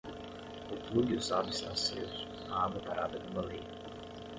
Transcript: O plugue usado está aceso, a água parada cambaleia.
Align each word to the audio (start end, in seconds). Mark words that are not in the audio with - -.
O 0.71 0.75
plugue 0.87 1.15
usado 1.17 1.49
está 1.51 1.69
aceso, 1.73 2.25
a 2.49 2.63
água 2.63 2.81
parada 2.81 3.19
cambaleia. 3.19 3.61